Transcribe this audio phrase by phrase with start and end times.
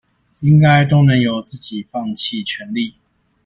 [0.39, 2.95] 應該都能由自己放棄權力